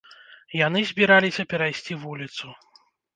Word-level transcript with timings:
Яны 0.67 0.79
збіраліся 0.91 1.45
перайсці 1.51 1.99
вуліцу. 2.07 2.47